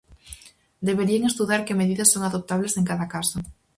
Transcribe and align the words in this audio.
Deberían 0.87 1.23
estudar 1.25 1.61
que 1.67 1.79
medidas 1.81 2.11
son 2.13 2.21
adoptables 2.25 2.73
en 2.79 2.87
cada 2.89 3.05
caso. 3.15 3.37